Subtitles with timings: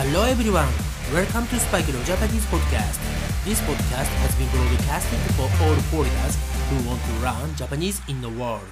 [0.00, 0.70] Hello everyone!
[1.12, 3.00] Welcome to Spike Leo Japanese Podcast.
[3.44, 6.38] This podcast has been broadcasted for all foreigners
[6.70, 8.62] who want to learn Japanese in the world.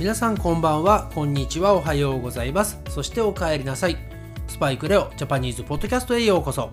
[0.00, 2.76] 皆さんこんばんは、こんにちは、おはようございます。
[2.88, 3.96] そしてお帰りなさい。
[4.48, 6.72] スパイクレオジャパニーズポッドキャストへようこそ。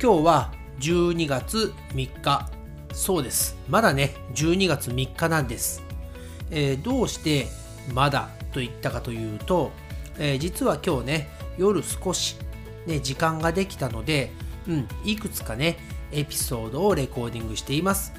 [0.00, 2.48] 今日は12月3日。
[2.92, 3.56] そうです。
[3.68, 5.82] まだね、12月3日なんです。
[6.52, 7.48] えー、どうして
[7.92, 9.70] まだと言ったかというと、
[10.18, 12.36] えー、実は今日ね、夜少し、
[12.86, 14.32] ね、時間ができたので、
[14.66, 15.76] うん、いくつかね、
[16.10, 18.14] エピソードをレコーディングしています。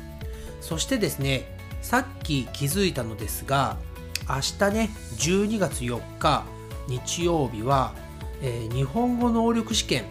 [0.62, 3.78] そしてですね、さっき気づいたのですが、
[4.30, 6.46] 明日ね、12月4日、
[6.88, 7.96] 日曜日は、
[8.44, 10.06] えー、日本語能力試験、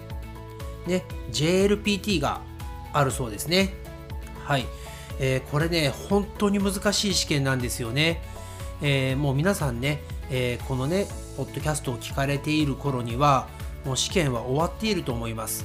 [0.89, 2.41] ね、JLPT が
[2.93, 3.75] あるそうですね。
[4.43, 4.67] はい。
[5.21, 8.23] えー、これね、本当に難しい試験なんですよね。
[8.83, 13.49] えー、もう皆さんね、えこのね、ポッドキャストを聞かれている頃には、
[13.85, 15.65] もう試験は終わっていると思います。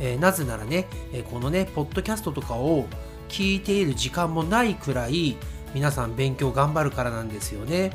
[0.00, 2.86] えなぜならね、えこのね、ポッドキャストとかを
[3.28, 5.36] 聞いている時間もないくらい、
[5.74, 7.92] 皆さん勉強頑張るからなんですよね。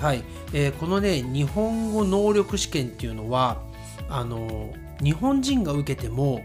[0.00, 3.62] はい、えー、このね日本語能力試験っていうのは
[4.08, 6.42] あの日本人が受けても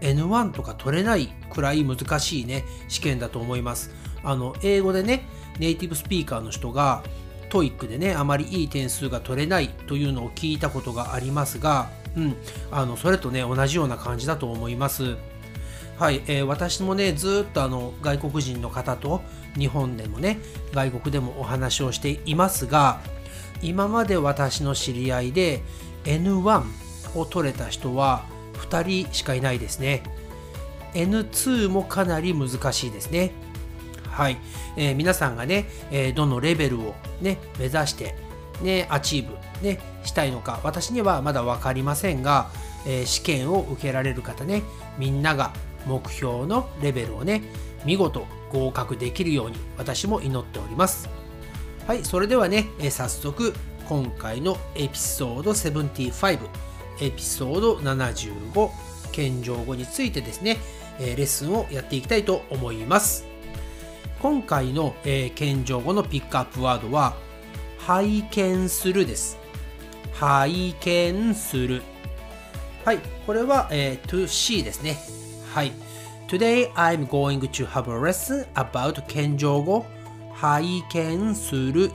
[0.00, 3.90] N1 とか取れないくらい難しいね試験だと思います。
[4.22, 5.24] あの英語でね
[5.58, 7.02] ネイティブスピーカーの人が
[7.50, 12.36] TOEIC でねあまりいい点数が取れないというのを聞いたことがありますが、うん、
[12.70, 15.16] あのそれとね同じような感じだと思います。
[15.98, 19.20] はい、えー、私もねずっとあの外国人の方と
[19.58, 20.38] 日本でもね
[20.72, 23.00] 外国でもお話をしていますが
[23.60, 25.62] 今まで私の知り合いで
[26.04, 26.64] N1
[27.14, 30.02] を取れた人は2人しかいないですね
[30.94, 33.32] N2 もかなり難しいですね
[34.10, 34.36] はい、
[34.76, 38.14] えー、皆さんがね、えー、どのレベルをね目指して
[38.62, 39.36] ね achieve
[39.66, 42.50] ねしたいのか私にはまだ分かりませんが、
[42.86, 44.62] えー、試験を受けられる方ね
[44.98, 45.52] みんなが
[45.86, 47.42] 目標のレベルをね
[47.84, 51.08] 見事合格できるように私も祈っております。
[51.86, 53.54] はいそれではね、え早速
[53.88, 56.48] 今回のエピソード75
[57.00, 58.70] エピソード75
[59.12, 60.58] 謙譲語についてですね、
[61.00, 63.29] えレッスンをやっていきたいと思います。
[64.20, 67.14] 今回の、えー、謙譲語のピックアップワードは
[67.78, 69.38] 拝見するです。
[70.12, 71.82] 拝見する。
[72.84, 74.98] はいこれは、えー、to see ですね。
[75.54, 75.72] はい。
[76.28, 79.86] Today I'm going to have a lesson about 謙譲語。
[80.34, 81.90] 拝見する。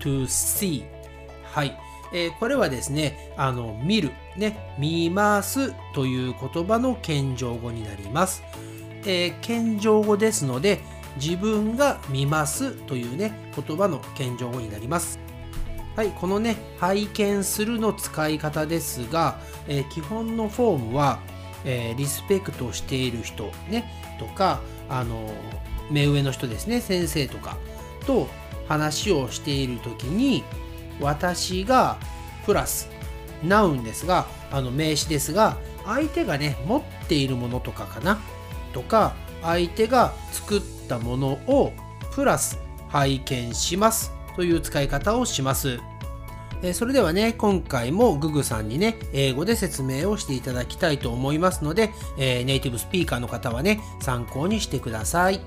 [0.00, 0.84] to see
[1.44, 1.78] はい。
[2.12, 8.42] えー、これはですね、あの、見る、ね、見ますという言葉の謙譲語になります。
[9.04, 10.80] えー、謙譲語ですので、
[11.16, 15.18] 自分が見ますというね、言葉の謙譲語になります。
[15.96, 21.18] はい、このね、拝見するの使い方ですが、えー、基本のフォームは、
[21.64, 23.84] えー、リスペクトしている人ね
[24.18, 25.30] とかあの
[25.90, 27.56] 目上の人ですね先生とか
[28.06, 28.28] と
[28.68, 30.44] 話をしている時に
[31.00, 31.96] 私が
[32.44, 32.90] プラス
[33.42, 38.18] ナウンですがあの名詞ですが相手がね持っているものとかかな
[38.72, 41.72] とか相手が作ったものを
[42.14, 45.80] プラス拝見しますという使い方をします。
[46.62, 55.40] えそれではね、今回もググさんにね、英語で説明をしていただきたいと思いますので、えー、ネイティブスピーカーの方はね、参考にしてください。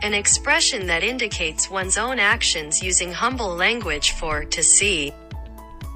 [0.00, 5.12] An expression that indicates one's own actions using humble language for to see.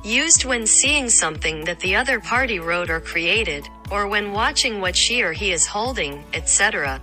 [0.03, 4.97] Used when seeing something that the other party wrote or created, or when watching what
[4.97, 7.01] she or he is holding, etc.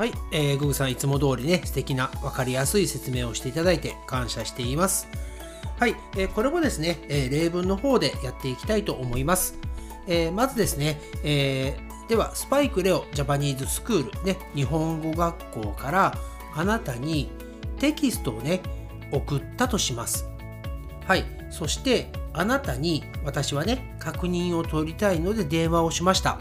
[0.00, 5.06] はい、えー、ググさんいつも通りね、素敵なわかりやすい説明をしていただいて感謝しています。
[5.78, 9.58] はい、えー、これもですね、えー、例文の方でやっていきたいと思います。
[10.06, 16.14] えー、まずですね、えー、では、スパイクレオジャパニーズスクール、ね、日本語学校から
[16.54, 17.30] あなたに
[17.78, 18.62] テキストをね、
[19.12, 20.26] 送ったとします。
[21.06, 26.38] はい、そしてあなたに私はね、確認を取りたいので電話をしました。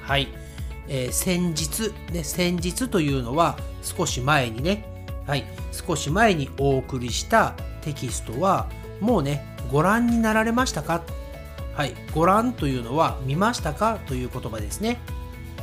[0.00, 0.28] はい、
[0.88, 4.84] えー、先日、ね、先日というのは少し前にね、
[5.26, 8.68] はい、少し前にお送りしたテキストは
[9.00, 11.02] もうねご覧になられましたか？
[11.74, 13.98] はいご覧というのは見ましたか？
[14.06, 14.98] という言葉ですね。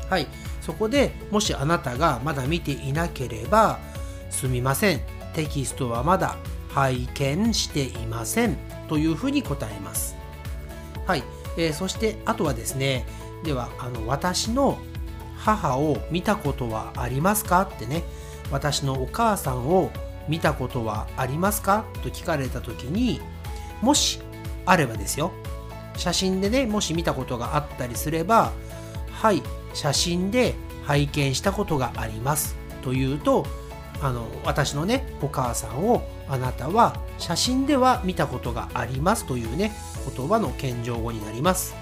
[0.09, 0.27] はい
[0.59, 3.79] そこでもしあなたがまだ見ていなければ
[4.29, 5.01] すみません。
[5.33, 6.35] テキストはまだ
[6.69, 8.57] 拝見していません。
[8.89, 10.18] というふうに答えます。
[11.07, 11.23] はい、
[11.57, 13.06] えー、そしてあとはですね
[13.44, 14.77] ではあの私の
[15.44, 17.62] 母を見たことはありますか？
[17.62, 18.04] ってね
[18.52, 19.92] 私のお母さんを
[20.28, 21.86] 見たことはありますか？
[22.04, 23.20] と聞かれた時に
[23.82, 24.20] もし
[24.66, 25.32] あればですよ。
[25.98, 28.52] 写真でねもし見たことがあったりすれば
[29.12, 29.42] はい
[29.74, 30.56] 写真で
[30.86, 32.56] 拝見したことがあります。
[32.84, 33.46] というと
[34.02, 39.72] あの私のねお母さんをあなたは写真では見たことがありますというね
[40.16, 41.76] 言葉の謙譲語になります。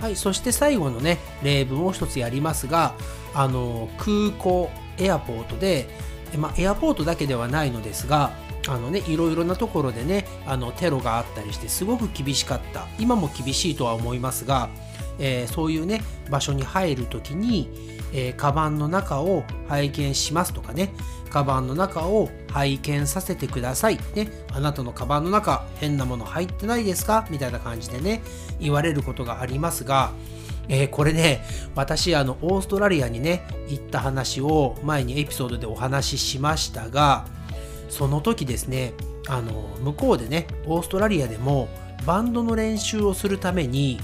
[0.00, 2.94] はいそして最後のね例文を一つやりますが
[3.34, 5.88] あの空港エアポートで
[6.36, 8.32] ま、エアポートだけではないのですが
[8.68, 12.86] あのねいろいろなところでねあのテロがあったりしてすごく厳しかった。
[12.98, 14.68] 今も厳しいとは思いますが、
[15.18, 17.70] えー、そういうね場所に入る時に、
[18.12, 20.92] えー、カバンの中を拝見しますとかね。
[21.30, 23.98] カバンの中を拝見させてください。
[24.14, 24.30] ね。
[24.52, 27.26] あなたのカバンの中変なもの入ってないですか？
[27.30, 28.22] みたいな感じでね
[28.58, 30.12] 言われることがありますが
[30.68, 31.44] えー、これね、
[31.76, 37.24] 私、あの、オーストラリアにね、行った話を前にエピソードでお話ししましたが、
[37.88, 38.92] その時ですね、
[39.28, 41.68] あの、向こうでね、オーストラリアでも
[42.04, 44.00] バンドの練習をするために、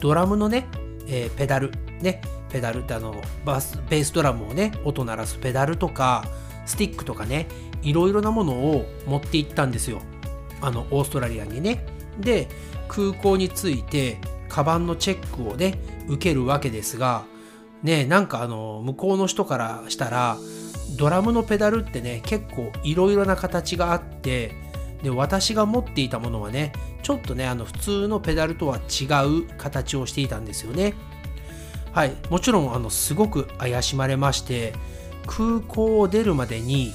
[0.00, 0.66] ドラムのね、
[1.06, 3.14] えー、ペダル、ね、ペダルってあの
[3.44, 6.24] バス、ベースドラムをね、音鳴らすペダルとか、
[6.66, 7.48] スティックとかね、
[7.82, 10.00] いろいろなものを持って行ったんですよ。
[10.60, 11.84] あの、オーストラリアにね。
[12.18, 12.48] で、
[12.88, 14.18] 空港に着いて、
[14.50, 17.24] カバンのチェックをね受けるわけですが
[17.82, 20.36] ねなんかあの向こうの人からしたら
[20.98, 24.52] ドラムのペダルってね結構いろいろな形があって
[25.02, 30.94] で私が持っていたものはねちょっとねあの普通のペダルとは違う形をしていたんですよね。
[31.92, 32.12] はい。
[32.28, 34.74] もちろんあのすごく怪しまれまして
[35.26, 36.92] 空港を出るまでに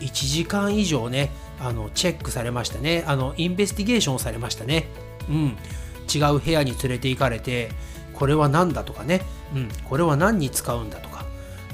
[0.00, 3.04] 1時間以上ねあのチェックされましたね。
[3.06, 4.88] あのインベスティゲーションをされましたね。
[5.28, 5.56] うん。
[6.12, 7.70] 違う部屋に連れて行かれて
[8.14, 9.22] これは何だとかね、
[9.54, 11.24] うん、これは何に使うんだとか。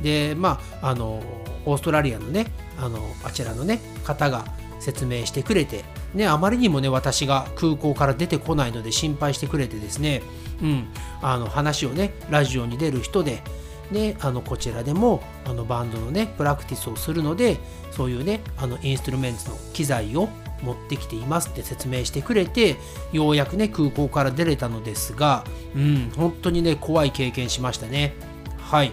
[0.03, 1.23] でまああの
[1.65, 2.47] オーストラリアのね
[2.79, 4.45] あのあちらのね方が
[4.83, 5.85] 説明してくれて、
[6.15, 10.23] ね、あまりにもね私が空港から出てこないので心配してくれてですね、
[10.61, 10.89] うん、
[11.23, 13.43] あの話をねラジオに出る人で
[13.91, 17.59] ね、あのこちらでもあのバンドのねプラクティスをするので
[17.91, 20.31] そういうねあのインストゥルメンツの機材を
[20.63, 22.77] 持ってきていますって説明してくれて
[23.13, 25.45] ようやくね空港から出れたのですが
[25.77, 28.15] うん本当にね怖い経験しましたね。
[28.59, 28.93] はい、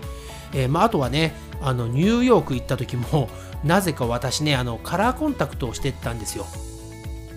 [0.54, 3.30] えー、まあ、あとはねあのニューヨーク行った時も
[3.64, 6.46] なぜか私ねあのカラーコンタクトをしてったんですよ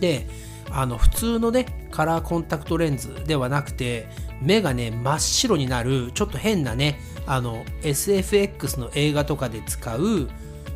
[0.00, 0.26] で
[0.70, 4.08] あの普通のねカラーコンタクトレンズではなくて
[4.40, 10.28] 目がね真っ白になるちょっと変なねあの SFX の映画とかで使う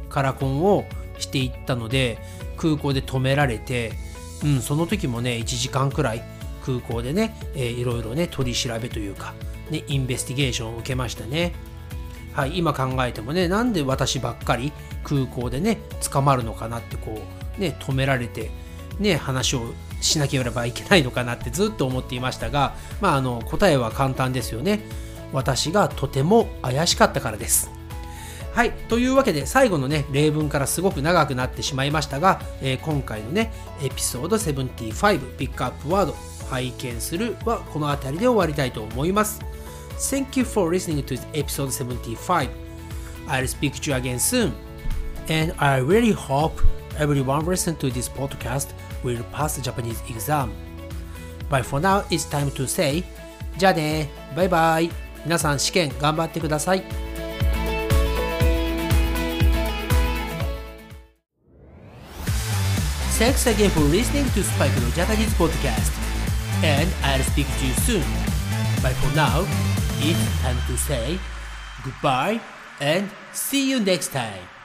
[0.09, 0.85] カラコンを
[1.19, 2.19] していったので
[2.57, 3.93] 空港で止められて、
[4.45, 6.23] うん、その時もね1時間くらい
[6.65, 9.35] 空港でね、えー、いろいろね取り調べというか、
[9.71, 11.53] ね、インベスティゲーションを受けましたね。
[12.37, 14.71] はい、今考えてもねなんで私ばっかり
[15.03, 15.79] 空港でね
[16.13, 17.19] 捕まるのかなってこ
[17.57, 18.51] うね止められて
[19.01, 19.73] ね話を
[20.03, 24.81] しなければいけないのかなってずっと思っていましたが、まあ、あの答えは簡単ですよね
[25.33, 27.71] 私がとても怪しかったからです
[28.53, 28.73] はい。
[28.89, 33.53] というわけで、最後のね、例文からすごく長くなってしまいましたが、えー、今回のね、
[33.83, 36.17] エピソード75、ピックアップワード、
[36.49, 39.41] 拝見するはこの辺りで終わりたいと思います。
[39.98, 42.50] Thank you for listening to episode 75.
[43.28, 44.54] I'll speak to you again soon.
[45.30, 46.60] And I really hope
[46.98, 50.52] everyone listening to this podcast will pass the Japanese exam.
[51.50, 53.04] But for now, it's time to say,
[53.58, 54.90] じゃあね、バイバイ。
[55.24, 56.84] 皆さん試験頑張ってください。
[63.20, 65.92] Thanks again for listening to Spike no Japanese podcast.
[66.64, 68.04] And I'll speak to you soon.
[68.82, 69.46] But for now,
[70.01, 71.19] it's time to say
[71.85, 72.41] goodbye
[72.81, 74.56] and see you next time.